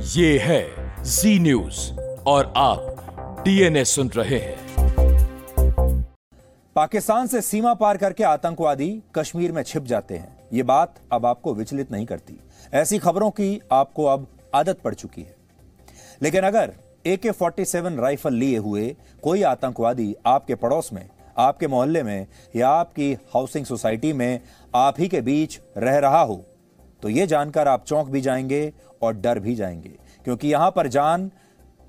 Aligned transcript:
ये 0.00 0.38
है 0.38 0.66
जी 1.04 1.38
न्यूज़ 1.38 2.00
और 2.26 2.52
आप 2.56 3.42
डीएनए 3.44 3.84
सुन 3.84 4.08
रहे 4.08 4.38
हैं। 4.38 4.56
पाकिस्तान 6.76 7.26
से 7.26 7.40
सीमा 7.40 7.74
पार 7.74 7.96
करके 7.96 8.24
आतंकवादी 8.24 9.02
कश्मीर 9.14 9.52
में 9.52 9.62
छिप 9.62 9.84
जाते 9.84 10.16
हैं। 10.16 10.48
ये 10.52 10.62
बात 10.62 10.94
अब 11.12 11.26
आपको 11.26 11.54
विचलित 11.54 11.92
नहीं 11.92 12.06
करती। 12.06 12.40
ऐसी 12.74 12.98
खबरों 12.98 13.30
की 13.30 13.62
आपको 13.72 14.04
अब 14.04 14.26
आदत 14.54 14.78
पड़ 14.78 14.94
चुकी 14.94 15.22
है। 15.22 15.36
लेकिन 16.22 16.44
अगर 16.44 16.72
ए 17.06 17.16
के 17.16 17.30
फोर्टी 17.30 17.64
सेवन 17.64 17.96
राइफल 17.96 18.34
लिए 18.34 18.58
हुए 18.58 18.96
कोई 19.22 19.42
आतंकवादी 19.42 20.16
आपके 20.26 20.54
पड़ोस 20.54 20.92
में, 20.92 21.08
आपके 21.38 21.66
मोहल्ले 21.66 22.02
में 22.02 22.26
या 22.56 22.68
आपकी 22.68 23.14
हाउसिंग 23.14 23.64
सोसाइटी 23.64 24.12
में 24.12 24.40
आप 24.74 24.94
ही 24.98 25.08
के 25.08 25.20
बीच 25.20 25.60
रह 25.76 25.98
रहा 25.98 26.22
हो 26.22 26.44
तो 27.06 27.10
ये 27.10 27.26
जानकर 27.26 27.68
आप 27.68 27.84
चौंक 27.84 28.08
भी 28.08 28.20
जाएँगे 28.20 28.72
और 29.02 29.16
डर 29.16 29.38
भी 29.38 29.54
जाएँगे। 29.54 29.88
क्योंकि 30.24 30.48
यहाँ 30.48 30.70
पर 30.70 30.86
जान 30.86 31.30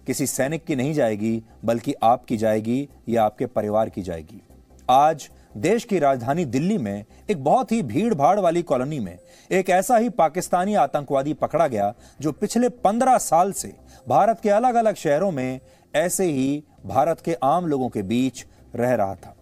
किसी 0.07 0.27
सैनिक 0.27 0.65
की 0.65 0.75
नहीं 0.75 0.93
जाएगी, 0.93 1.43
बल्कि 1.65 1.93
आपकी 2.03 2.37
जाएगी 2.37 2.89
या 3.09 3.23
आपके 3.23 3.45
परिवार 3.45 3.89
की 3.89 4.01
जाएगी। 4.01 4.41
आज 4.89 5.29
देश 5.57 5.83
की 5.83 5.99
राजधानी 5.99 6.45
दिल्ली 6.45 6.77
में 6.77 7.05
एक 7.29 7.43
बहुत 7.43 7.71
ही 7.71 7.81
भीड़ 7.81 8.13
भाड़ 8.13 8.39
वाली 8.39 8.61
कॉलोनी 8.61 8.99
में 8.99 9.17
एक 9.51 9.69
ऐसा 9.69 9.97
ही 9.97 10.09
पाकिस्तानी 10.09 10.75
आतंकवादी 10.75 11.33
पकड़ा 11.33 11.67
गया 11.67 11.93
जो 12.21 12.31
पिछले 12.31 12.69
पंद्रह 12.69 13.17
साल 13.17 13.51
से 13.51 13.73
भारत 14.07 14.39
के 14.39 14.49
अलग 14.49 14.75
अलग 14.75 14.95
शहरों 14.95 15.31
में 15.31 15.59
ऐसे 15.95 16.25
ही 16.25 16.63
भारत 16.85 17.21
के 17.21 17.33
आम 17.43 17.65
लोगों 17.65 17.89
के 17.89 18.01
बीच 18.01 18.45
रह 18.75 18.95
रहा 18.95 19.15
था। 19.15 19.35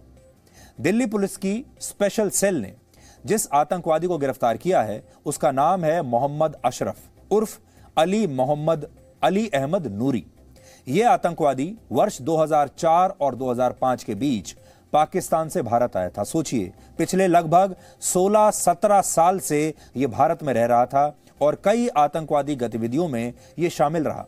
दिल्ली 0.80 1.06
पुलिस 1.06 1.36
की 1.36 1.64
स्पेशल 1.80 2.30
सेल 2.30 2.54
ने 2.54 2.74
जिस 3.26 3.48
आतंकवादी 3.52 4.06
को 4.06 4.18
गिरफ़्तार 4.18 4.56
किया 4.56 4.82
है, 4.82 5.02
उसका 5.26 5.50
नाम 5.50 5.84
है 5.84 6.02
मोहम्मद 6.02 6.56
अशरफ 6.64 7.32
उर्फ़ 7.32 7.58
अली 7.96 8.26
मोहम्मद 8.26 8.88
अली 9.22 9.48
अहमद 9.48 9.86
नूरी। 9.86 10.24
यह 10.88 11.10
आतंकवादी 11.10 11.74
वर्ष 11.92 12.20
2004 12.22 13.16
और 13.20 13.34
2005 13.34 14.04
के 14.04 14.14
बीच 14.14 14.54
पाकिस्तान 14.92 15.48
से 15.48 15.62
भारत 15.62 15.96
आया 15.96 16.08
था। 16.08 16.24
सोचिए, 16.24 16.72
पिछले 16.98 17.26
लगभग 17.26 17.74
16-17 18.00 19.00
साल 19.00 19.38
से 19.38 19.74
यह 19.96 20.06
भारत 20.06 20.42
में 20.42 20.54
रह 20.54 20.66
रहा 20.66 20.86
था 20.86 21.16
और 21.42 21.60
कई 21.64 21.88
आतंकवादी 21.88 22.56
गतिविधियों 22.56 23.08
में 23.08 23.32
यह 23.58 23.68
शामिल 23.68 24.04
रहा। 24.04 24.26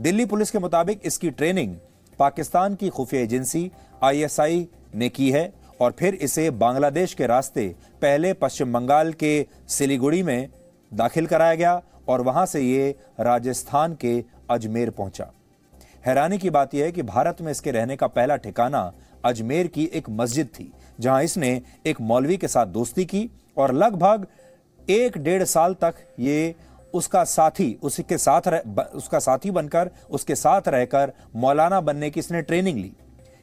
दिल्ली 0.00 0.24
पुलिस 0.24 0.50
के 0.50 0.58
मुताबिक 0.58 1.00
इसकी 1.04 1.30
ट्रेनिंग 1.30 1.76
पाकिस्तान 2.18 2.74
की 2.74 2.88
खुफिया 2.88 3.22
एजेंसी 3.22 3.70
आईएसआई 4.02 4.68
ने 4.94 5.08
की 5.08 5.30
है। 5.30 5.52
और 5.82 5.94
फिर 5.98 6.14
इसे 6.14 6.48
बांग्लादेश 6.56 7.14
के 7.14 7.26
रास्ते 7.26 7.66
पहले 8.02 8.32
पश्चिम 8.32 8.72
बंगाल 8.72 9.12
के 9.12 9.34
सिलीगुड़ी 9.68 10.22
में 10.22 10.48
दाखिल 10.92 11.26
कराया 11.26 11.54
गया 11.54 11.80
और 12.08 12.20
वहाँ 12.20 12.44
से 12.46 12.60
ये 12.60 12.90
राजस्थान 13.20 13.94
के 13.94 14.12
अजमेर 14.50 14.90
पहुँचा। 14.90 15.30
हैरानी 16.06 16.38
की 16.38 16.50
बात 16.50 16.74
यह 16.74 16.84
है 16.84 16.92
कि 16.92 17.02
भारत 17.02 17.40
में 17.40 17.50
इसके 17.52 17.70
रहने 17.70 17.96
का 17.96 18.06
पहला 18.08 18.36
ठिकाना 18.36 18.92
अजमेर 19.24 19.66
की 19.66 19.84
एक 19.94 20.10
मस्जिद 20.10 20.48
थी 20.58 20.70
जहाँ 21.00 21.22
इसने 21.22 21.60
एक 21.86 22.00
मौलवी 22.00 22.36
के 22.36 22.48
साथ 22.48 22.66
दोस्ती 22.68 23.04
की 23.04 23.28
और 23.56 23.72
लगभग 23.74 24.26
एक 24.90 25.18
डेढ़ 25.18 25.42
साल 25.44 25.74
तक 25.74 25.94
ये 26.20 26.54
उसका 26.94 27.24
साथी 27.24 27.76
उसके 27.82 28.18
साथ 28.18 28.48
रह, 28.48 28.58
उसका 28.94 29.18
साथी 29.18 29.50
बनकर 29.50 29.90
उसके 30.10 30.34
साथ 30.34 30.68
रहकर 30.68 31.12
मौलाना 31.36 31.80
बनने 31.80 32.10
की 32.10 32.20
इसने 32.20 32.42
ट्रेनिंग 32.42 32.78
ली। 32.78 32.92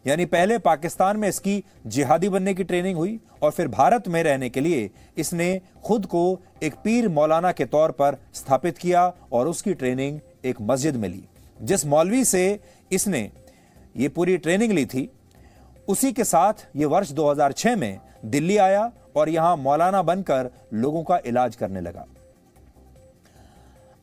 यानी 0.06 0.26
पहले 0.26 0.58
पाकिस्तान 0.58 1.18
में 1.18 1.28
इसकी 1.30 1.64
जिहादी 1.88 2.30
बनने 2.30 2.54
की 2.54 2.64
ट्रेनिंग 2.64 2.98
हुई 2.98 3.20
और 3.44 3.52
फिर 3.52 3.68
भारत 3.68 4.08
में 4.08 4.22
रहने 4.24 4.50
के 4.50 4.62
लिए 4.62 4.90
इसने 5.18 5.50
खुद 5.86 6.06
को 6.06 6.22
एक 6.64 6.76
पीर 6.84 7.08
मौलाना 7.10 7.52
के 7.52 7.66
तौर 7.66 7.92
पर 7.92 8.18
स्थापित 8.34 8.78
किया 8.78 9.06
और 9.34 9.48
उसकी 9.48 9.74
ट्रेनिंग 9.74 10.20
एक 10.46 10.62
मस्जिद 10.62 10.96
में 10.96 11.10
ली। 11.10 11.24
जिस 11.62 11.86
मौलवी 11.86 12.24
से 12.26 12.60
इसने 12.92 13.30
ये 13.98 14.10
पूरी 14.10 14.38
ट्रेनिंग 14.38 14.72
ली 14.72 14.86
थी, 14.86 15.10
उसी 15.88 16.12
के 16.14 16.24
साथ 16.24 16.66
ये 16.76 16.86
वर्ष 16.86 17.12
2006 17.12 17.76
में 17.76 18.00
दिल्ली 18.26 18.58
आया 18.58 18.92
और 19.16 19.30
यहाँ 19.30 19.56
मौलाना 19.58 20.02
बनकर 20.02 20.50
लोगों 20.74 21.04
का 21.04 21.20
इलाज 21.26 21.56
करने 21.56 21.82
लगा। 21.82 22.06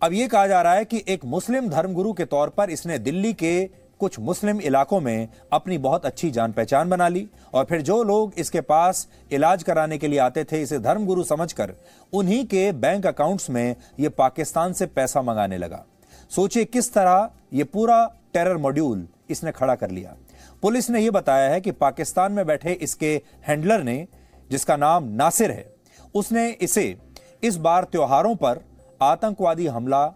अब 0.02 0.12
यह 0.12 0.28
कहा 0.28 0.46
जा 0.46 0.62
रहा 0.62 0.74
है 0.74 0.84
कि 0.84 1.02
एक 1.08 1.24
मुस्लिम 1.24 1.68
धर्मगुरु 1.68 2.12
के 2.12 2.24
तौर 2.24 2.48
पर 2.48 2.70
इसने 2.70 2.98
दिल्ली 2.98 3.32
के 3.32 3.52
कुछ 4.00 4.18
मुस्लिम 4.18 4.60
इलाकों 4.60 5.00
में 5.00 5.28
अपनी 5.52 5.78
बहुत 5.78 6.06
अच्छी 6.06 6.30
जान 6.30 6.52
पहचान 6.52 6.90
बना 6.90 7.08
ली 7.08 7.26
और 7.54 7.64
फिर 7.64 7.82
जो 7.82 8.02
लोग 8.04 8.32
इसके 8.38 8.60
पास 8.60 9.06
इलाज 9.32 9.62
कराने 9.62 9.98
के 9.98 10.08
लिए 10.08 10.18
आते 10.18 10.44
थे, 10.44 10.60
इसे 10.62 10.78
धर्मगुरु 10.78 11.22
समझकर 11.24 11.72
उन्हीं 12.12 12.44
के 12.46 12.70
बैंक 12.74 13.06
अकाउंट्स 13.06 13.48
में 13.50 13.76
यह 14.00 14.10
पाकिस्तान 14.18 14.72
से 14.72 14.86
पैसा 14.86 15.22
मंगाने 15.22 15.58
लगा। 15.58 15.84
सोचिए 16.30 16.64
किस 16.64 16.92
तरह 16.94 17.30
यह 17.52 17.66
पूरा 17.72 18.04
टेरर 18.34 18.56
मॉड्यूल 18.56 19.06
इसने 19.30 19.52
खड़ा 19.52 19.74
कर 19.74 19.90
लिया। 19.90 20.14
पुलिस 20.62 20.90
ने 20.90 21.00
यह 21.00 21.10
बताया 21.10 21.48
है 21.50 21.60
कि 21.60 21.70
पाकिस्तान 21.72 22.32
में 22.32 22.46
बैठे 22.46 22.72
इसके 22.72 23.20
हैंडलर 23.48 23.82
ने, 23.82 24.06
जिसका 24.50 24.76
नाम 24.76 25.04
नासिर 25.12 25.50
है, 25.50 25.66
उसने 26.14 26.48
इसे 26.50 26.96
इस 27.44 27.56
बार 27.56 27.84
त्योहारों 27.84 28.34
पर 28.34 28.60
आतंकवादी 29.00 29.66
हमला 29.66 30.06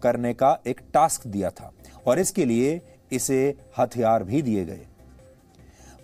करने 0.00 0.32
का 0.34 0.58
एक 0.66 0.80
टास्क 0.94 1.26
दिया 1.26 1.50
था 1.50 1.72
और 2.06 2.18
इसके 2.18 2.44
लिए 2.44 2.80
इसे 3.12 3.54
हथियार 3.78 4.24
भी 4.24 4.42
दिए 4.42 4.64
गए। 4.64 4.80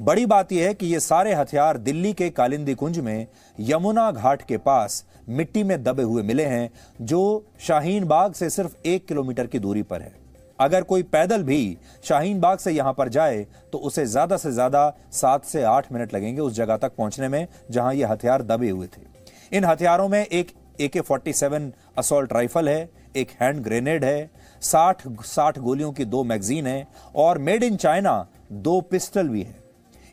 बड़ी 0.00 0.26
बात 0.26 0.52
यह 0.52 0.66
है 0.66 0.74
कि 0.74 0.86
ये 0.86 1.00
सारे 1.00 1.34
हथियार 1.34 1.76
दिल्ली 1.78 2.12
के 2.12 2.28
कालिंदी 2.30 2.74
कुंज 2.74 2.98
में 2.98 3.26
यमुना 3.58 4.10
घाट 4.10 4.42
के 4.42 4.56
पास 4.58 5.04
मिट्टी 5.28 5.62
में 5.64 5.82
दबे 5.82 6.02
हुए 6.02 6.22
मिले 6.22 6.44
हैं, 6.44 6.70
जो 7.00 7.44
शाहीन 7.60 8.04
बाग 8.04 8.32
से 8.32 8.50
सिर्फ़ 8.50 8.76
एक 8.86 9.06
किलोमीटर 9.06 9.46
की 9.46 9.58
दूरी 9.58 9.82
पर 9.82 10.02
है। 10.02 10.12
अगर 10.58 10.82
कोई 10.82 11.02
पैदल 11.04 11.42
भी 11.42 11.76
शाहीन 12.04 12.40
बाग 12.40 12.58
से 12.58 12.72
यहाँ 12.72 12.92
पर 12.92 13.08
जाए 13.08 13.46
तो 13.72 13.78
उसे 13.80 14.04
ज़्यादा 14.06 14.36
से 14.36 14.52
ज़्यादा 14.52 14.92
सात 15.12 15.44
से 15.44 15.62
आठ 15.64 15.92
मिनट 15.92 16.14
लगेंगे 16.14 16.40
उस 16.40 16.52
जगह 16.54 16.76
तक 16.76 16.94
पहुँचने 16.96 17.28
में, 17.28 17.46
जहाँ 17.70 17.94
ये 17.94 18.04
हथियार 18.04 18.42
दबे 18.44 18.70
हुए 18.70 18.86
थे। 18.88 19.56
इन 19.56 19.64
हथियारों 19.64 20.08
में 20.08 20.24
एक 20.24 20.52
ए 20.80 20.88
K 20.88 21.00
forty 21.00 21.32
seven 21.32 21.72
assault 21.98 22.32
rifle 22.32 22.68
है, 22.68 22.88
एक 23.16 23.30
हैंड 23.40 23.62
ग्रेनेड 23.62 24.04
है 24.04 24.30
साठ 24.62 25.02
साठ 25.24 25.58
गोलियों 25.58 25.92
की 25.92 26.04
दो 26.04 26.22
मैगजीन 26.24 26.66
है 26.66 26.86
और 27.16 27.38
मेड 27.38 27.62
इन 27.62 27.76
चाइना 27.76 28.26
दो 28.52 28.80
पिस्टल 28.80 29.28
भी 29.28 29.42
है। 29.42 29.60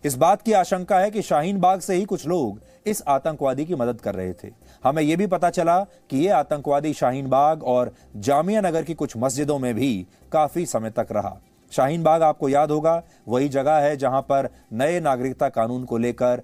इस 0.03 0.15
बात 0.15 0.41
की 0.41 0.53
आशंका 0.53 0.99
है 0.99 1.11
कि 1.11 1.21
शाहीन 1.21 1.59
बाग 1.59 1.79
से 1.79 1.95
ही 1.95 2.05
कुछ 2.05 2.25
लोग 2.27 2.59
इस 2.85 3.01
आतंकवादी 3.07 3.65
की 3.65 3.75
मदद 3.75 4.01
कर 4.01 4.15
रहे 4.15 4.33
थे। 4.33 4.51
हमें 4.83 5.01
यह 5.03 5.17
भी 5.17 5.27
पता 5.27 5.49
चला 5.49 5.79
कि 6.09 6.17
यह 6.17 6.37
आतंकवादी 6.37 6.93
शाहीन 6.93 7.27
बाग 7.29 7.63
और 7.63 7.93
जामिया 8.17 8.61
नगर 8.61 8.83
की 8.83 8.93
कुछ 8.93 9.17
मस्जिदों 9.17 9.59
में 9.59 9.73
भी 9.75 10.07
काफ़ी 10.31 10.65
समय 10.65 10.89
तक 10.89 11.07
रहा। 11.11 11.35
शाहीन 11.71 12.03
बाग 12.03 12.23
आपको 12.23 12.49
याद 12.49 12.71
होगा, 12.71 13.01
वही 13.27 13.49
जगह 13.49 13.77
है 13.77 13.95
जहाँ 13.97 14.21
पर 14.21 14.49
नए 14.73 14.99
नागरिकता 14.99 15.49
कानून 15.49 15.83
को 15.85 15.97
लेकर 15.97 16.41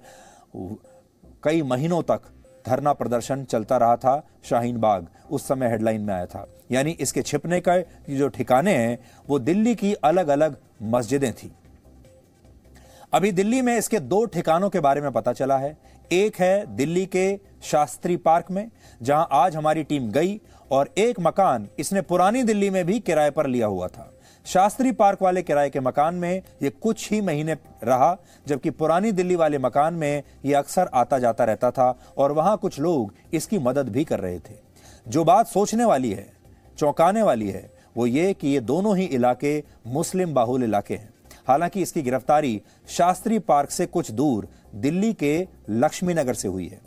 कई 1.44 1.62
महीनों 1.62 2.02
तक 2.02 2.20
धरना 2.66 2.92
प्रदर्शन 2.92 3.44
चलता 3.44 3.76
रहा 3.76 3.96
था 3.96 4.22
शाहीन 4.44 4.76
बाग। 4.76 5.06
उस 5.30 5.48
समय 5.48 5.68
हेडलाइन 5.68 6.00
में 6.00 6.14
आया 6.14 6.26
था। 6.26 6.46
यानी 6.72 6.90
इसके 6.90 7.22
छिपने 7.22 7.60
का 7.60 7.78
जो 8.10 8.28
ठिकाने 8.28 8.74
हैं, 8.74 8.98
वो 9.28 9.38
दिल्ली 9.38 9.74
की 9.74 9.92
अलग 9.94 10.28
अलग 10.28 10.56
मस्जिदें 10.82 11.32
थी। 11.32 11.52
अभी 13.12 13.32
दिल्ली 13.32 13.60
में 13.62 13.76
इसके 13.78 14.00
दो 14.00 14.24
ठिकानों 14.24 14.70
के 14.70 14.80
बारे 14.80 15.00
में 15.00 15.10
पता 15.12 15.32
चला 15.32 15.56
है। 15.58 15.76
एक 16.12 16.36
है 16.36 16.76
दिल्ली 16.76 17.06
के 17.06 17.38
शास्त्री 17.62 18.16
पार्क 18.16 18.50
में, 18.50 18.70
जहाँ 19.02 19.28
आज 19.32 19.56
हमारी 19.56 19.82
टीम 19.82 20.10
गई 20.10 20.40
और 20.70 20.92
एक 20.98 21.20
मकान 21.20 21.68
इसने 21.78 22.02
पुरानी 22.02 22.42
दिल्ली 22.42 22.70
में 22.70 22.84
भी 22.86 22.98
किराए 23.00 23.30
पर 23.30 23.46
लिया 23.46 23.66
हुआ 23.66 23.88
था। 23.88 24.12
शास्त्री 24.46 24.92
पार्क 24.92 25.22
वाले 25.22 25.42
किराए 25.42 25.70
के 25.70 25.80
मकान 25.80 26.14
में 26.14 26.42
ये 26.62 26.70
कुछ 26.70 27.10
ही 27.12 27.20
महीने 27.20 27.54
रहा, 27.84 28.16
जबकि 28.46 28.70
पुरानी 28.70 29.12
दिल्ली 29.12 29.36
वाले 29.36 29.58
मकान 29.58 29.94
में 29.94 30.22
ये 30.44 30.54
अक्सर 30.54 30.90
आता 30.94 31.18
जाता 31.18 31.44
रहता 31.44 31.70
था 31.70 31.98
और 32.18 32.32
वहाँ 32.32 32.56
कुछ 32.56 32.78
लोग 32.80 33.12
इसकी 33.34 33.58
मदद 33.58 33.88
भी 33.88 34.04
कर 34.04 34.20
रहे 34.20 34.38
थे। 34.38 34.54
जो 35.08 35.24
बात 35.24 35.46
सोचने 35.46 35.84
वाली 35.84 36.12
है 36.12 36.26
चौंकाने 36.78 37.22
वाली 37.22 37.48
है, 37.48 37.70
वो 37.96 38.06
ये 38.06 38.32
कि 38.34 38.48
ये 38.48 38.60
दोनों 38.60 38.96
ही 38.96 39.04
इलाके 39.04 39.62
मुस्लिम 39.86 40.34
बाहुल 40.34 40.62
इलाके 40.62 40.94
हैं। 40.94 41.14
हालाँकि 41.48 41.82
इसकी 41.82 42.02
गिरफ्तारी 42.02 42.60
शास्त्री 42.88 43.38
पार्क 43.38 43.70
से 43.70 43.86
कुछ 43.86 44.10
दूर 44.10 44.48
दिल्ली 44.74 45.12
के 45.12 45.46
लक्ष्मीनगर 45.70 46.34
से 46.34 46.48
हुई 46.48 46.66
है। 46.68 46.80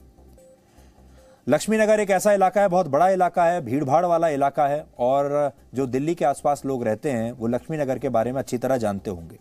लक्ष्मी 1.48 1.78
नगर 1.78 2.00
एक 2.00 2.10
ऐसा 2.10 2.34
इलाका 2.34 2.62
है, 2.62 2.68
बहुत 2.68 2.88
बड़ा 2.88 3.10
इलाका 3.10 3.46
है 3.46 3.62
भीड़ 3.62 3.84
भाड़ 3.84 4.06
वाला 4.06 4.28
इलाका 4.28 4.68
है, 4.68 4.86
और 5.00 5.52
जो 5.76 5.86
दिल्ली 5.86 6.16
के 6.16 6.26
आसपास 6.26 6.62
लोग 6.66 6.84
रहते 6.84 7.12
हैं, 7.12 7.32
वो 7.32 7.48
लक्ष्मीनगर 7.48 8.00
के 8.00 8.10
बारे 8.10 8.32
में 8.32 8.40
अच्छी 8.40 8.58
तरह 8.58 8.78
जानते 8.78 9.10
होंगे। 9.10 9.38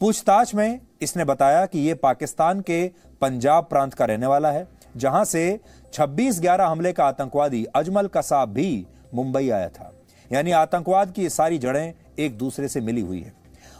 पूछताछ 0.00 0.54
में 0.54 0.80
इसने 1.02 1.24
बताया 1.24 1.66
कि 1.66 1.78
ये 1.78 1.94
पाकिस्तान 1.94 2.60
के 2.60 2.90
पंजाब 3.20 3.64
प्रांत 3.64 3.94
का 3.94 4.04
रहने 4.04 4.26
वाला 4.26 4.50
है, 4.50 4.66
जहाँ 4.96 5.24
से 5.24 5.60
26 5.92 6.40
ग्यारह 6.40 6.66
हमले 6.66 6.92
का 6.92 7.04
आतंकवादी 7.04 7.64
अजमल 7.64 8.06
कसाब 8.06 8.48
भी 8.48 8.86
मुंबई 9.14 9.48
आया 9.50 9.68
था। 9.68 9.92
यानी 10.32 10.50
आतंकवाद 10.50 11.12
की 11.12 11.28
सारी 11.28 11.58
जड़ें 11.58 11.92
एक 12.18 12.38
दूसरे 12.38 12.68
से 12.68 12.80
मिली 12.80 13.00
हुई 13.00 13.20
है। 13.20 13.32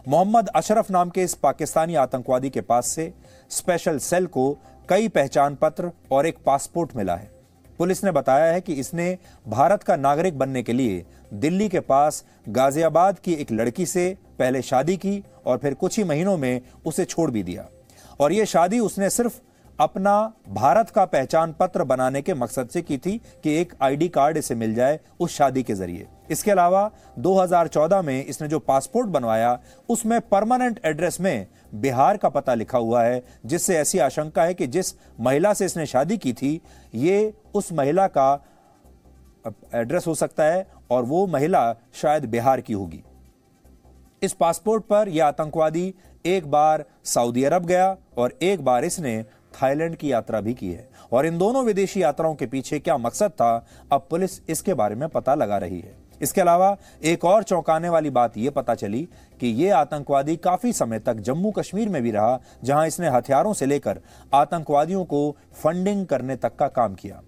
मोहम्मद 0.08 0.48
अशरफ 0.48 0.90
नाम 0.90 1.10
के 1.10 1.22
इस 1.22 1.34
पाकिस्तानी 1.34 1.94
आतंकवादी 1.94 2.50
के 2.50 2.60
पास 2.60 2.86
से 2.86 3.12
स्पेशल 3.50 3.98
सेल 3.98 4.26
को 4.26 4.52
कई 4.88 5.08
पहचान 5.08 5.54
पत्र 5.54 5.90
और 6.12 6.26
एक 6.26 6.38
पासपोर्ट 6.46 6.96
मिला 6.96 7.16
है। 7.16 7.30
पुलिस 7.78 8.04
ने 8.04 8.10
बताया 8.10 8.52
है 8.52 8.60
कि 8.60 8.72
इसने 8.72 9.18
भारत 9.48 9.82
का 9.82 9.96
नागरिक 9.96 10.38
बनने 10.38 10.62
के 10.62 10.72
लिए 10.72 11.04
दिल्ली 11.34 11.68
के 11.68 11.80
पास 11.80 12.24
गाजियाबाद 12.48 13.18
की 13.18 13.32
एक 13.32 13.52
लड़की 13.52 13.86
से 13.86 14.16
पहले 14.38 14.62
शादी 14.62 14.96
की 14.96 15.22
और 15.46 15.58
फिर 15.58 15.74
कुछ 15.74 15.98
ही 15.98 16.04
महीनों 16.04 16.36
में 16.36 16.60
उसे 16.86 17.04
छोड़ 17.04 17.30
भी 17.30 17.42
दिया। 17.42 17.66
और 18.20 18.32
यह 18.32 18.44
शादी 18.44 18.78
उसने 18.78 19.10
सिर्फ़ 19.10 19.40
अपना 19.80 20.32
भारत 20.48 20.90
का 20.90 21.04
पहचान 21.04 21.52
पत्र 21.52 21.84
बनाने 21.84 22.20
के 22.22 22.34
मकसद 22.34 22.68
से 22.68 22.80
की 22.82 22.96
थी 22.98 23.16
कि 23.44 23.54
एक 23.60 23.72
आईडी 23.82 24.08
कार्ड 24.08 24.36
इसे 24.36 24.54
मिल 24.54 24.74
जाए 24.74 24.98
उस 25.20 25.36
शादी 25.36 25.62
के 25.62 25.74
ज़रिए। 25.74 26.06
इसके 26.30 26.50
अलावा 26.50 26.90
2014 27.18 28.02
में 28.02 28.24
इसने 28.24 28.48
जो 28.48 28.58
पासपोर्ट 28.58 29.08
बनवाया, 29.08 29.58
उसमें 29.88 30.20
परमानेंट 30.20 30.80
एड्रेस 30.84 31.20
में 31.20 31.46
बिहार 31.74 32.16
का 32.16 32.28
पता 32.28 32.54
लिखा 32.54 32.78
हुआ 32.78 33.02
है, 33.02 33.22
जिससे 33.46 33.78
ऐसी 33.78 33.98
आशंका 33.98 34.42
है 34.42 34.54
कि 34.54 34.66
जिस 34.66 34.94
महिला 35.20 35.52
से 35.52 35.66
इसने 35.66 35.86
शादी 35.86 36.18
की 36.18 36.32
थी, 36.32 36.60
ये 36.94 37.34
उस 37.54 37.72
महिला 37.72 38.06
का 38.08 38.32
एड्रेस 39.74 40.06
हो 40.06 40.14
सकता 40.14 40.44
है 40.44 40.66
और 40.90 41.04
वो 41.04 41.26
महिला 41.26 41.72
शायद 41.94 42.24
बिहार 42.24 42.60
की 42.60 42.72
होगी। 42.72 43.02
इस 44.22 44.32
पासपोर्ट 44.32 44.84
पर 44.84 45.08
यह 45.08 45.26
आतंकवादी 45.26 45.92
एक 46.24 46.50
बार 46.50 46.84
सऊदी 47.04 47.44
अरब 47.44 47.66
गया 47.66 47.96
और 48.18 48.38
एक 48.42 48.64
बार 48.64 48.84
इसने 48.84 49.24
थाईलैंड 49.54 49.96
की 49.96 50.12
यात्रा 50.12 50.40
भी 50.40 50.54
की 50.54 50.70
है। 50.72 50.88
और 51.12 51.26
इन 51.26 51.38
दोनों 51.38 51.64
विदेशी 51.64 52.02
यात्राओं 52.02 52.34
के 52.34 52.46
पीछे 52.46 52.78
क्या 52.78 52.96
मकसद 52.96 53.30
था, 53.30 53.66
अब 53.92 54.06
पुलिस 54.10 54.40
इसके 54.48 54.74
बारे 54.74 54.94
में 54.94 55.08
पता 55.08 55.34
लगा 55.34 55.58
रही 55.58 55.80
है। 55.80 55.94
इसके 56.20 56.40
अलावा 56.40 56.76
एक 57.02 57.24
और 57.24 57.42
चौंकाने 57.42 57.88
वाली 57.88 58.10
बात 58.10 58.36
यह 58.36 58.50
पता 58.50 58.74
चली 58.74 59.08
कि 59.40 59.46
यह 59.46 59.76
आतंकवादी 59.76 60.36
काफ़ी 60.36 60.72
समय 60.72 60.98
तक 60.98 61.20
जम्मू 61.20 61.50
कश्मीर 61.50 61.88
में 61.88 62.02
भी 62.02 62.10
रहा, 62.10 62.40
जहाँ 62.64 62.86
इसने 62.86 63.08
हथियारों 63.08 63.52
से 63.52 63.66
लेकर 63.66 64.00
आतंकवादियों 64.34 65.04
को 65.04 65.36
फंडिंग 65.54 66.06
करने 66.06 66.36
तक 66.36 66.56
का 66.56 66.68
काम 66.68 66.94
किया। 66.94 67.20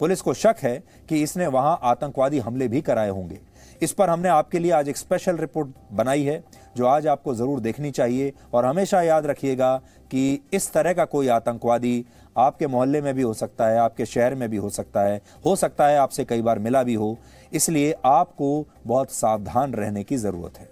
पुलिस 0.00 0.20
को 0.20 0.34
शक 0.34 0.56
है 0.58 0.82
कि 1.08 1.22
इसने 1.22 1.46
वहाँ 1.46 1.78
आतंकवादी 1.82 2.38
हमले 2.38 2.68
भी 2.68 2.80
कराए 2.80 3.10
होंगे। 3.10 3.38
इस 3.82 3.92
पर 3.92 4.10
हमने 4.10 4.28
आपके 4.28 4.58
लिए 4.58 4.70
आज 4.72 4.88
एक 4.88 4.96
स्पेशल 4.96 5.36
रिपोर्ट 5.36 5.68
बनाई 5.92 6.22
है 6.22 6.42
जो 6.76 6.86
आज 6.86 7.06
आपको 7.06 7.34
ज़रूर 7.34 7.60
देखनी 7.60 7.90
चाहिए। 7.90 8.32
और 8.54 8.64
हमेशा 8.64 9.02
याद 9.02 9.26
रखिएगा 9.26 9.76
कि 10.10 10.40
इस 10.52 10.72
तरह 10.72 10.92
का 10.92 11.04
कोई 11.06 11.28
आतंकवादी 11.28 12.04
आपके 12.36 12.66
मोहल्ले 12.66 13.00
में 13.00 13.14
भी 13.14 13.22
हो 13.22 13.32
सकता 13.34 13.66
है 13.66 13.78
आपके 13.78 14.06
शहर 14.06 14.34
में 14.34 14.48
भी 14.50 14.56
हो 14.56 14.70
सकता 14.70 15.00
है। 15.02 15.20
हो 15.46 15.56
सकता 15.56 15.86
है 15.86 15.98
आपसे 15.98 16.24
कई 16.24 16.42
बार 16.42 16.58
मिला 16.58 16.82
भी 16.82 16.94
हो। 16.94 17.16
इसलिए 17.52 17.94
आपको 18.04 18.66
बहुत 18.86 19.12
सावधान 19.12 19.74
रहने 19.74 20.02
की 20.04 20.16
ज़रूरत 20.16 20.58
है। 20.58 20.68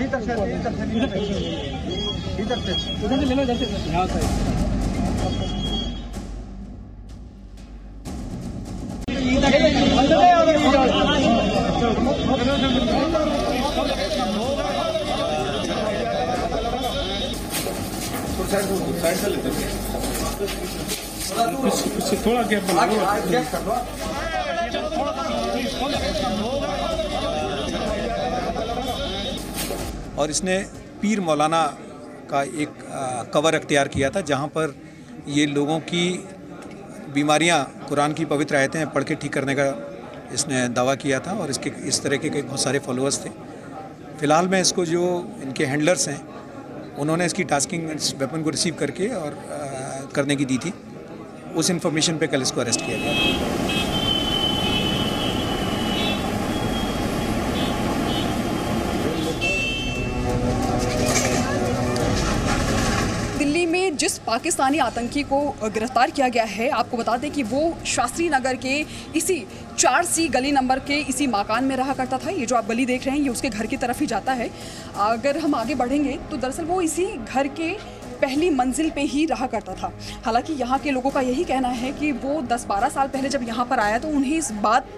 इधर 0.00 0.20
से 0.20 0.32
इधर 2.42 3.18
से 3.18 3.24
ले 3.24 3.34
लो 3.34 3.42
इधर 3.42 3.56
से। 3.56 3.90
यहाँ 3.90 4.06
से। 4.06 4.59
थोड़ा 22.26 22.42
गैप 22.42 22.70
और 30.18 30.30
इसने 30.30 30.58
पीर 31.02 31.20
मौलाना 31.20 31.62
का 32.30 32.42
एक 32.42 32.82
कवर 33.34 33.54
अख्तियार 33.54 33.88
किया 33.88 34.10
था 34.10 34.20
जहाँ 34.22 34.48
पर 34.48 34.74
ये 35.28 35.46
लोगों 35.46 35.78
की 35.80 36.08
बीमारियाँ 37.14 37.64
कुरान 37.88 38.12
की 38.12 38.24
पवित्र 38.24 38.56
आयतें 38.56 38.86
पढ़ 38.90 39.04
के 39.04 39.14
ठीक 39.14 39.32
करने 39.32 39.54
का 39.54 39.64
इसने 40.34 40.68
दावा 40.68 40.94
किया 40.94 41.18
था 41.20 41.32
और 41.32 41.50
इसके 41.50 41.70
इस 41.88 42.02
तरह 42.02 42.16
के 42.16 42.30
कई 42.30 42.42
बहुत 42.42 42.62
सारे 42.62 42.78
फॉलोअर्स 42.78 43.24
थे। 43.24 43.30
फ़िलहाल 44.20 44.48
में 44.48 44.60
इसको 44.60 44.84
जो 44.86 45.02
इनके 45.42 45.64
हैंडलर्स 45.64 46.08
हैं 46.08 46.20
उन्होंने 46.98 47.26
इसकी 47.26 47.44
टास्किंग 47.44 47.90
इस 47.90 48.14
वेपन 48.20 48.42
को 48.42 48.50
रिसीव 48.50 48.74
करके 48.74 49.08
और 49.08 49.32
आ, 49.32 50.06
करने 50.14 50.36
की 50.36 50.44
दी 50.44 50.58
थी। 50.58 50.72
उस 51.56 51.70
इन्फॉर्मेशन 51.70 52.18
पे 52.18 52.26
कल 52.26 52.42
इसको 52.42 52.60
अरेस्ट 52.60 52.86
किया 52.86 52.98
गया। 52.98 53.69
जिस 63.60 64.16
पाकिस्तानी 64.18 64.78
आतंकी 64.78 65.22
को 65.22 65.40
गिरफ़्तार 65.64 66.10
किया 66.10 66.28
गया 66.28 66.44
है, 66.44 66.68
आपको 66.70 66.96
बता 66.96 67.16
दें 67.16 67.30
कि 67.30 67.42
वो 67.42 67.76
शास्त्री 67.86 68.28
नगर 68.28 68.56
के 68.56 68.78
इसी 69.16 69.44
चार 69.78 70.04
सी 70.04 70.26
गली 70.28 70.52
नंबर 70.52 70.78
के 70.78 70.98
इसी 71.02 71.26
मकान 71.26 71.64
में 71.64 71.76
रहा 71.76 71.94
करता 71.94 72.18
था। 72.18 72.30
ये 72.30 72.46
जो 72.46 72.56
आप 72.56 72.68
गली 72.68 72.86
देख 72.86 73.06
रहे 73.06 73.16
हैं, 73.16 73.22
ये 73.22 73.28
उसके 73.28 73.48
घर 73.48 73.66
की 73.66 73.76
तरफ़ 73.76 74.00
ही 74.00 74.06
जाता 74.06 74.32
है। 74.32 74.50
अगर 74.98 75.38
हम 75.38 75.54
आगे 75.54 75.74
बढ़ेंगे 75.74 76.18
तो 76.30 76.36
दरअसल 76.36 76.64
वो 76.64 76.80
इसी 76.82 77.06
घर 77.06 77.48
के 77.50 77.72
पहली 78.20 78.48
मंजिल 78.50 78.90
पे 78.90 79.00
ही 79.02 79.24
रहा 79.26 79.46
करता 79.46 79.74
था। 79.74 79.92
हालाँकि 80.24 80.52
यहाँ 80.52 80.78
के 80.78 80.90
लोगों 80.90 81.10
का 81.10 81.20
यही 81.20 81.44
कहना 81.44 81.68
है 81.68 81.92
कि 81.92 82.10
वो 82.14 82.40
10-12 82.42 82.88
साल 82.88 83.08
पहले 83.08 83.28
जब 83.28 83.46
यहाँ 83.48 83.64
पर 83.66 83.80
आया 83.80 83.98
तो 83.98 84.08
उन्हें 84.08 84.36
इस 84.38 84.50
बात 84.62 84.88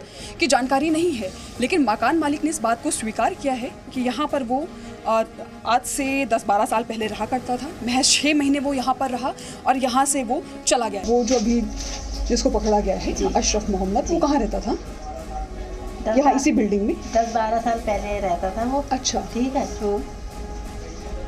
की 0.41 0.47
जानकारी 0.47 0.91
नहीं 0.91 1.12
है। 1.12 1.31
लेकिन 1.61 1.85
मकान 1.85 2.19
मालिक 2.19 2.44
ने 2.44 2.50
इस 2.50 2.61
बात 2.61 2.82
को 2.82 2.91
स्वीकार 2.91 3.35
किया 3.35 3.53
है 3.55 3.70
कि 3.94 4.00
यहाँ 4.00 4.26
पर 4.26 4.43
वो 4.43 4.67
आज 5.07 5.83
से 5.87 6.05
10-12 6.27 6.65
साल 6.67 6.83
पहले 6.85 7.07
रहा 7.07 7.27
करता 7.27 7.57
था। 7.57 7.69
महज 7.87 8.05
छः 8.07 8.35
महीने 8.35 8.59
वो 8.61 8.73
यहाँ 8.75 8.95
पर 8.95 9.11
रहा 9.11 9.33
और 9.67 9.77
यहाँ 9.79 10.05
से 10.07 10.23
वो 10.25 10.43
चला 10.67 10.89
गया। 10.89 11.03
वो 11.07 11.23
जो 11.25 11.37
अभी 11.37 11.61
जिसको 12.29 12.51
पकड़ा 12.51 12.81
गया 12.81 12.97
है 12.97 13.13
अशरफ 13.27 13.71
मोहम्मद 13.71 14.11
वो 14.11 14.19
कहाँ 14.19 14.39
रहता 14.41 14.61
था? 14.61 14.77
यहाँ 16.09 16.35
इसी 16.35 16.53
बिल्डिंग 16.53 16.83
में? 16.83 16.95
दस 17.15 17.33
बारह 17.35 17.61
साल 17.61 17.81
पहले 17.81 18.19
रहता 18.21 18.51
था 18.57 18.65
वो। 18.71 18.85
अच्छा। 18.93 19.21
ठीक 19.35 19.57
है 19.57 19.67
तो 19.77 20.01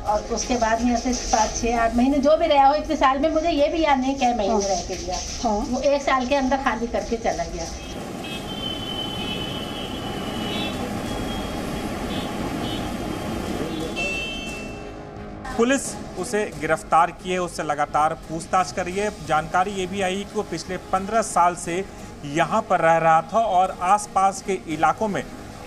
और 0.05 0.21
उसके 0.33 0.55
बाद 0.57 0.81
में 0.81 0.95
से 0.97 1.11
पाँच 1.31 1.55
छः 1.61 1.79
आठ 1.81 1.95
महीने 1.95 2.17
जो 2.19 2.35
भी 2.37 2.47
रहा 2.47 2.67
हो 2.67 2.73
इतने 2.75 2.95
साल 2.95 3.19
में 3.19 3.29
मुझे 3.29 3.49
ये 3.51 3.67
भी 3.69 3.83
याद 3.83 3.99
नहीं 3.99 4.15
क्या 4.15 4.33
महीने 4.35 4.53
हाँ। 4.53 4.61
रह 4.61 4.81
के 4.87 4.95
गया। 4.95 5.17
हाँ। 5.43 5.57
वो 5.69 5.79
एक 5.81 6.01
साल 6.01 6.27
के 6.27 6.35
अंदर 6.35 6.57
खाली 6.63 6.87
करके 6.87 7.17
चला 7.17 7.43
गया। 7.45 7.65
पुलिस 15.57 15.83
उसे 16.19 16.43
गिरफ़्तार 16.59 17.11
किए 17.13 17.37
उससे 17.37 17.63
लगातार 17.63 18.13
पूछताछ 18.29 18.71
कर 18.71 18.87
है। 18.89 19.09
जानकारी 19.27 19.71
ये 19.71 19.85
भी 19.87 20.01
आई 20.01 20.23
कि 20.23 20.35
वो 20.35 20.43
पिछले 20.43 20.77
पंद्रह 20.91 21.21
साल 21.21 21.55
से 21.55 21.83
यहाँ 22.27 22.61
पर 22.69 22.81
रह 22.81 22.97
रहा 22.97 23.21
था 23.33 23.39
और 23.51 23.75
आसपास 23.83 24.41
के 24.41 24.59
इलाकों 24.73 25.07
में 25.07 25.23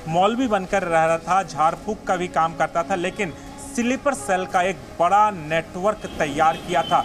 मौलवी 0.09 0.47
बनकर 0.49 0.83
रह 0.85 1.05
रहा 1.05 1.19
था 1.21 1.43
झाड़ 1.45 1.75
फूक 1.77 2.05
का 2.07 2.17
भी 2.17 2.29
काम 2.29 2.57
करता 2.57 2.83
था, 2.83 2.95
लेकिन 2.97 3.33
स्लीपर 3.75 4.15
सेल 4.17 4.45
का 4.47 4.63
एक 4.65 4.77
बड़ा 5.01 5.31
नेटवर्क 5.33 6.07
तैयार 6.19 6.57
किया 6.67 6.83
था। 6.83 7.05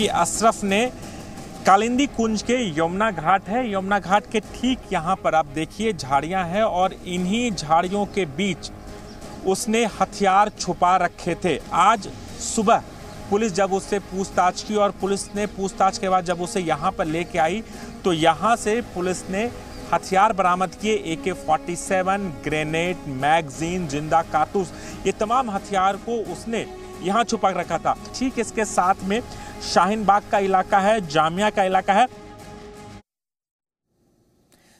कि 0.00 0.06
अशरफ 0.08 0.62
ने 0.64 0.84
कालिंदी 1.66 2.06
कुंज 2.08 2.42
के 2.42 2.54
यमुना 2.78 3.10
घाट 3.12 3.48
है। 3.48 3.64
यमुना 3.72 3.98
घाट 3.98 4.30
के 4.32 4.40
ठीक 4.42 4.92
यहाँ 4.92 5.16
पर 5.24 5.34
आप 5.34 5.46
देखिए 5.54 5.92
झाड़ियाँ 5.92 6.44
हैं 6.48 6.62
और 6.62 6.92
इन्हीं 7.06 7.50
झाड़ियों 7.52 8.04
के 8.14 8.24
बीच 8.38 8.70
उसने 9.46 9.84
हथियार 10.00 10.48
छुपा 10.58 10.96
रखे 10.96 11.34
थे। 11.44 11.56
आज 11.72 12.08
सुबह 12.40 12.82
पुलिस 13.30 13.52
जब 13.54 13.72
उससे 13.72 13.98
पूछताछ 14.06 14.62
की 14.62 14.76
और 14.76 14.90
पुलिस 15.00 15.26
ने 15.34 15.46
पूछताछ 15.48 15.98
के 15.98 16.08
बाद 16.08 16.24
जब 16.24 16.40
उसे 16.42 16.60
यहाँ 16.60 16.92
पर 16.92 17.06
लेके 17.06 17.38
आई 17.38 17.62
तो 18.04 18.12
यहाँ 18.14 18.54
से 18.56 18.80
पुलिस 18.94 19.22
ने 19.30 19.44
हथियार 19.92 20.32
बरामद 20.32 20.74
किए, 20.74 20.94
ए 20.94 21.16
K 21.24 21.32
forty 21.34 21.76
seven, 21.76 22.32
grenade, 22.44 22.96
magazine, 23.18 23.86
ज़िंदा 23.88 24.22
कारतूस, 24.24 24.72
ये 25.06 25.12
तमाम 25.20 25.50
हथियार 25.50 25.96
को 25.98 26.18
उसने 26.32 26.66
यहाँ 27.02 27.24
छुपा 27.24 27.50
रखा 27.52 27.78
था। 27.78 27.96
ठीक 28.14 28.38
इसके 28.38 28.64
साथ 28.66 29.04
में 29.04 29.20
शाहीन 29.62 30.04
बाग 30.04 30.22
का 30.32 30.38
इलाका 30.38 30.78
है, 30.78 31.00
जामिया 31.08 31.50
का 31.50 31.64
इलाका 31.64 31.92
है। 31.92 32.06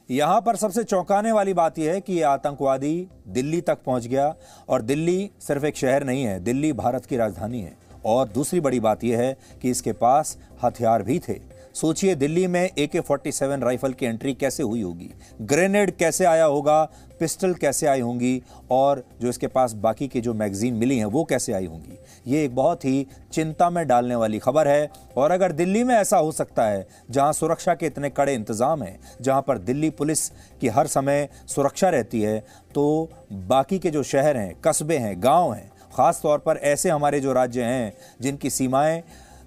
यहाँ 0.08 0.40
पर 0.40 0.56
सबसे 0.56 0.84
चौंकाने 0.84 1.32
वाली 1.32 1.52
बात 1.54 1.78
यह 1.78 1.92
है 1.92 2.00
कि 2.00 2.14
यह 2.14 2.28
आतंकवादी 2.28 3.08
दिल्ली 3.28 3.60
तक 3.60 3.78
पहुँच 3.86 4.06
गया 4.06 4.34
और 4.68 4.82
दिल्ली 4.82 5.30
सिर्फ़ 5.40 5.66
एक 5.66 5.76
शहर 5.76 6.04
नहीं 6.04 6.24
है, 6.24 6.38
दिल्ली 6.40 6.72
भारत 6.72 7.06
की 7.06 7.16
राजधानी 7.16 7.60
है। 7.60 7.76
और 8.06 8.28
दूसरी 8.28 8.60
बड़ी 8.60 8.80
बात 8.80 9.04
यह 9.04 9.18
है 9.18 9.36
कि 9.62 9.70
इसके 9.70 9.92
पास 9.92 10.36
हथियार 10.64 11.02
भी 11.02 11.18
थे। 11.18 11.38
सोचिए 11.74 12.14
दिल्ली 12.14 12.46
में 12.46 12.70
A 12.78 12.86
K 12.86 13.00
forty 13.00 13.32
seven 13.32 13.60
rifle 13.60 13.92
की 13.92 14.06
एंट्री 14.06 14.34
कैसे 14.34 14.62
हुई 14.62 14.82
होगी? 14.82 15.10
ग्रेनेड 15.40 15.90
कैसे 15.90 16.24
आया 16.24 16.44
होगा? 16.44 16.82
पिस्टल 17.20 17.54
कैसे 17.54 17.86
आई 17.86 18.00
होंगी 18.00 18.42
और 18.70 19.02
जो 19.20 19.28
इसके 19.28 19.46
पास 19.46 19.72
बाकी 19.72 20.08
के 20.08 20.20
जो 20.20 20.34
मैगजीन 20.34 20.74
मिली 20.74 20.98
हैं, 20.98 21.04
वो 21.04 21.24
कैसे 21.24 21.52
आई 21.52 21.66
होंगी? 21.66 21.98
ये 22.26 22.44
एक 22.44 22.54
बहुत 22.54 22.84
ही 22.84 23.06
चिंता 23.32 23.70
में 23.70 23.86
डालने 23.86 24.14
वाली 24.14 24.38
खबर 24.38 24.68
है। 24.68 24.90
और 25.16 25.30
अगर 25.30 25.52
दिल्ली 25.52 25.84
में 25.84 25.94
ऐसा 25.94 26.16
हो 26.16 26.32
सकता 26.32 26.64
है, 26.64 26.86
जहाँ 27.10 27.32
सुरक्षा 27.32 27.74
के 27.74 27.86
इतने 27.86 28.10
कड़े 28.10 28.34
इंतज़ाम 28.34 28.82
हैं, 28.82 28.98
जहाँ 29.20 29.42
पर 29.42 29.58
दिल्ली 29.60 29.90
पुलिस 29.92 30.28
की 30.60 30.68
हर 30.68 30.86
समय 30.86 31.28
सुरक्षा 31.46 31.88
रहती 31.88 32.20
है 32.22 32.38
तो 32.74 33.08
बाकी 33.32 33.78
के 33.78 33.90
जो 33.90 34.02
शहर 34.02 34.36
हैं, 34.36 34.54
कस्बे 34.64 34.96
हैं, 34.96 35.22
गाँव 35.22 35.52
हैं 35.52 35.70
ख़ास 35.96 36.20
तौर 36.22 36.38
पर 36.38 36.56
ऐसे 36.56 36.90
हमारे 36.90 37.20
जो 37.20 37.32
राज्य 37.32 37.62
हैं, 37.62 37.92
जिनकी 38.20 38.50
सीमाएँ 38.50 39.02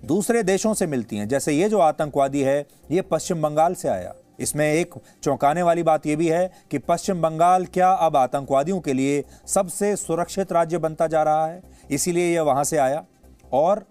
दूसरे 0.05 0.41
देशों 0.43 0.73
से 0.73 0.87
मिलती 0.87 1.17
हैं, 1.17 1.27
जैसे 1.27 1.53
ये 1.53 1.69
जो 1.69 1.79
आतंकवादी 1.79 2.41
है, 2.41 2.65
ये 2.91 3.01
पश्चिम 3.01 3.41
बंगाल 3.41 3.73
से 3.73 3.87
आया। 3.89 4.13
इसमें 4.39 4.73
एक 4.73 4.95
चौंकाने 5.23 5.61
वाली 5.61 5.83
बात 5.83 6.05
यह 6.05 6.15
भी 6.15 6.27
है 6.27 6.51
कि 6.71 6.77
पश्चिम 6.77 7.21
बंगाल 7.21 7.65
क्या 7.65 7.91
अब 7.91 8.17
आतंकवादियों 8.17 8.79
के 8.79 8.93
लिए 8.93 9.23
सबसे 9.45 9.95
सुरक्षित 9.95 10.51
राज्य 10.51 10.77
बनता 10.77 11.07
जा 11.07 11.23
रहा 11.23 11.45
है? 11.45 11.63
इसीलिए 11.91 12.35
यह 12.35 12.41
वहाँ 12.41 12.63
से 12.63 12.77
आया। 12.77 13.05
और 13.53 13.85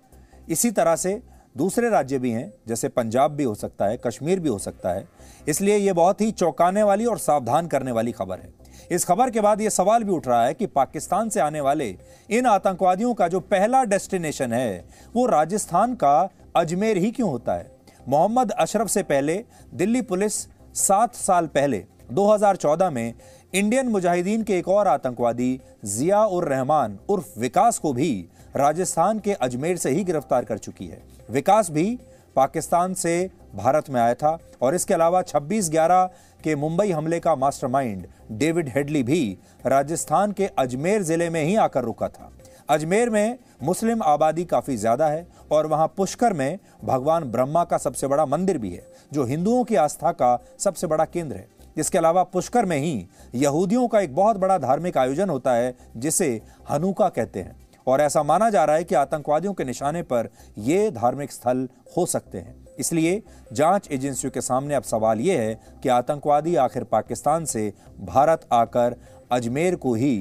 इसी 0.48 0.70
तरह 0.70 0.96
से 0.96 1.22
दूसरे 1.56 1.90
राज्य 1.90 2.18
भी 2.18 2.30
हैं, 2.30 2.54
जैसे 2.68 2.88
पंजाब 2.88 3.30
भी 3.30 3.44
हो 3.44 3.54
सकता 3.54 3.84
है, 3.86 3.96
कश्मीर 3.96 4.40
भी 4.40 4.48
हो 4.48 4.58
सकता 4.58 4.90
है। 4.90 5.08
इसलिए 5.48 5.76
यह 5.76 5.94
बहुत 5.94 6.20
ही 6.20 6.30
चौंकाने 6.30 6.82
वाली 6.82 7.06
और 7.06 7.18
सावधान 7.18 7.66
करने 7.66 7.92
वाली 7.92 8.12
खबर 8.12 8.38
है। 8.38 8.52
इस 8.90 9.04
खबर 9.04 9.30
के 9.30 9.40
बाद 9.40 9.60
यह 9.60 9.68
सवाल 9.68 10.04
भी 10.04 10.12
उठ 10.12 10.28
रहा 10.28 10.44
है 10.44 10.54
कि 10.54 10.66
पाकिस्तान 10.66 11.28
से 11.28 11.40
आने 11.40 11.60
वाले 11.60 11.96
इन 12.30 12.46
आतंकवादियों 12.46 13.14
का 13.14 13.28
जो 13.28 13.40
पहला 13.40 13.84
डेस्टिनेशन 13.84 14.52
है, 14.52 14.84
वो 15.16 15.26
राजस्थान 15.26 15.94
का 15.94 16.30
अजमेर 16.56 16.96
ही 16.96 17.10
क्यों 17.10 17.30
होता 17.30 17.54
है? 17.54 17.71
मोहम्मद 18.08 18.50
अशरफ 18.50 18.88
से 18.88 19.02
पहले 19.02 19.34
दिल्ली 19.74 20.00
पुलिस 20.02 20.34
सात 20.76 21.14
साल 21.14 21.46
पहले 21.46 21.84
2014 22.12 22.90
में 22.90 23.12
इंडियन 23.54 23.88
मुजाहिदीन 23.88 24.42
के 24.42 24.56
एक 24.58 24.68
और 24.68 24.88
आतंकवादी 24.88 25.60
जिया 25.84 26.24
उर 26.26 26.48
रहमान 26.48 26.98
उर्फ़ 27.08 27.38
विकास 27.40 27.78
को 27.78 27.92
भी 27.92 28.10
राजस्थान 28.56 29.18
के 29.18 29.32
अजमेर 29.32 29.76
से 29.76 29.90
ही 29.90 30.04
गिरफ़्तार 30.04 30.44
कर 30.44 30.58
चुकी 30.58 30.86
है। 30.86 31.00
विकास 31.30 31.70
भी 31.70 31.98
पाकिस्तान 32.36 32.94
से 32.94 33.30
भारत 33.54 33.90
में 33.90 34.00
आया 34.00 34.14
था 34.14 34.38
और 34.62 34.74
इसके 34.74 34.94
अलावा 34.94 35.22
26 35.24 35.70
ग्यारह 35.70 36.04
के 36.44 36.54
मुंबई 36.56 36.90
हमले 36.90 37.20
का 37.20 37.34
मास्टरमाइंड 37.36 38.06
डेविड 38.32 38.68
हेडली 38.68 39.02
भी 39.02 39.24
राजस्थान 39.66 40.32
के 40.32 40.46
अजमेर 40.58 41.02
ज़िले 41.02 41.30
में 41.30 41.42
ही 41.44 41.56
आकर 41.56 41.84
रुका 41.84 42.08
था। 42.08 42.30
अजमेर 42.68 43.10
में 43.10 43.38
मुस्लिम 43.62 44.02
आबादी 44.02 44.44
काफ़ी 44.44 44.76
ज़्यादा 44.76 45.06
है 45.06 45.26
और 45.52 45.66
वहाँ 45.66 45.86
पुष्कर 45.96 46.32
में 46.32 46.58
भगवान 46.84 47.24
ब्रह्मा 47.24 47.64
का 47.64 47.78
सबसे 47.78 48.06
बड़ा 48.06 48.26
मंदिर 48.26 48.58
भी 48.58 48.70
है, 48.70 48.86
जो 49.12 49.24
हिंदुओं 49.24 49.64
की 49.64 49.76
आस्था 49.76 50.12
का 50.12 50.38
सबसे 50.58 50.86
बड़ा 50.86 51.04
केंद्र 51.04 51.36
है। 51.36 51.46
इसके 51.76 51.98
अलावा 51.98 52.22
पुष्कर 52.22 52.64
में 52.64 52.76
ही 52.78 53.06
यहूदियों 53.34 53.86
का 53.88 54.00
एक 54.00 54.14
बहुत 54.14 54.36
बड़ा 54.36 54.58
धार्मिक 54.58 54.98
आयोजन 54.98 55.30
होता 55.30 55.52
है, 55.52 55.74
जिसे 55.96 56.40
हनुका 56.70 57.08
कहते 57.08 57.40
हैं। 57.40 57.60
और 57.86 58.00
ऐसा 58.00 58.22
माना 58.22 58.48
जा 58.50 58.64
रहा 58.64 58.76
है 58.76 58.84
कि 58.84 58.94
आतंकवादियों 58.94 59.52
के 59.54 59.64
निशाने 59.64 60.02
पर 60.02 60.28
ये 60.58 60.90
धार्मिक 60.90 61.32
स्थल 61.32 61.68
हो 61.96 62.06
सकते 62.06 62.38
हैं। 62.38 62.54
इसलिए 62.78 63.22
जाँच 63.52 63.88
एजेंसियों 63.92 64.30
के 64.30 64.40
सामने 64.40 64.74
अब 64.74 64.82
सवाल 64.82 65.20
ये 65.20 65.36
है 65.38 65.54
कि 65.82 65.88
आतंकवादी 65.88 66.54
आखिर 66.56 66.84
पाकिस्तान 66.84 67.44
से 67.44 67.72
भारत 68.00 68.46
आकर 68.52 68.96
अजमेर 69.32 69.76
को 69.76 69.94
ही 69.94 70.16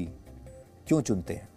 क्यों 0.88 1.00
चुनते 1.00 1.34
हैं? 1.34 1.48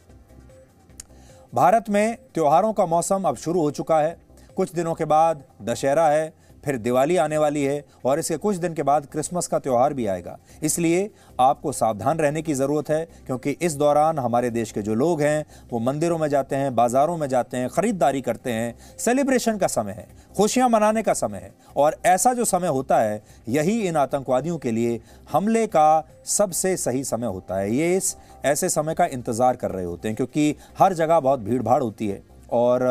भारत 1.56 1.86
में 1.90 2.18
त्योहारों 2.34 2.74
का 2.74 2.86
मौसम 2.86 3.24
अब 3.24 3.36
शुरू 3.36 3.62
हो 3.62 3.72
चुका 3.72 4.00
है। 4.00 4.18
कुछ 4.56 4.74
दिनों 4.74 4.94
के 4.94 5.06
बाद 5.06 5.44
दशहरा 5.62 6.08
है। 6.08 6.34
फिर 6.66 6.78
दिवाली 6.78 7.18
आने 7.18 7.38
वाली 7.38 7.64
है 7.64 7.84
और 8.06 8.20
इसके 8.20 8.38
कुछ 8.38 8.56
दिन 8.58 8.74
के 8.74 8.84
बाद 8.84 9.06
क्रिसमस 9.06 9.48
का 9.48 9.60
त्यौहार 9.60 9.94
भी 9.94 10.06
आएगा। 10.08 10.38
इसलिए 10.64 11.10
आपको 11.40 11.72
सावधान 11.74 12.20
रहने 12.20 12.42
की 12.42 12.54
ज़रूरत 12.54 12.90
है, 12.90 13.06
क्योंकि 13.26 13.52
इस 13.52 13.76
दौरान 13.76 14.20
हमारे 14.20 14.50
देश 14.52 14.72
के 14.72 14.82
जो 14.82 14.96
लोग 14.96 15.22
हैं, 15.22 15.46
वो 15.72 15.80
मंदिरों 15.82 16.18
में 16.18 16.28
जाते 16.30 16.56
हैं, 16.56 16.74
बाज़ारों 16.76 17.18
में 17.18 17.28
जाते 17.30 17.58
हैं, 17.58 17.70
ख़रीदारी 17.70 18.22
करते 18.22 18.52
हैं। 18.52 18.74
सेलिब्रेशन 19.00 19.58
का 19.58 19.68
समय 19.70 19.92
है, 19.92 20.08
खुशियाँ 20.36 20.70
मनाने 20.70 21.04
का 21.04 21.14
समय 21.16 21.38
है 21.38 21.54
और 21.78 21.98
ऐसा 22.06 22.34
जो 22.34 22.46
समय 22.46 22.68
होता 22.70 23.00
है, 23.00 23.22
यही 23.50 23.80
इन 23.82 23.96
आतंकवादियों 23.98 24.58
के 24.58 24.72
लिए 24.72 25.00
हमले 25.32 25.66
का 25.68 26.08
सबसे 26.28 26.76
सही 26.78 27.04
समय 27.06 27.28
होता 27.28 27.58
है। 27.58 27.74
ये 27.74 27.96
इस 27.98 28.16
ऐसे 28.46 28.70
समय 28.70 28.94
का 28.94 29.06
इंतज़ार 29.08 29.56
कर 29.56 29.72
रहे 29.72 29.86
होते 29.86 30.08
हैं, 30.08 30.16
क्योंकि 30.16 30.56
हर 30.80 30.94
जगह 30.94 31.20
बहुत 31.20 31.40
भीड़ 31.40 31.62
भाड़ 31.62 31.82
होती 31.84 32.08
है 32.08 32.22
और 32.52 32.84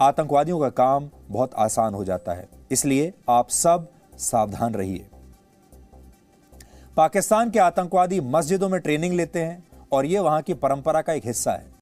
आतंकवादियों 0.00 0.58
का 0.60 0.68
काम 0.70 1.08
बहुत 1.28 1.54
आसान 1.56 1.94
हो 1.94 2.04
जाता 2.04 2.32
है। 2.32 2.57
इसलिए 2.70 3.12
आप 3.28 3.48
सब 3.48 3.88
सावधान 4.18 4.74
रहिए। 4.74 5.06
पाकिस्तान 6.96 7.50
के 7.50 7.58
आतंकवादी 7.58 8.20
मस्जिदों 8.20 8.68
में 8.68 8.80
ट्रेनिंग 8.80 9.14
लेते 9.14 9.42
हैं 9.42 9.62
और 9.92 10.06
यह 10.06 10.20
वहाँ 10.20 10.42
की 10.42 10.54
परंपरा 10.54 11.02
का 11.02 11.12
एक 11.12 11.26
हिस्सा 11.26 11.52
है। 11.52 11.70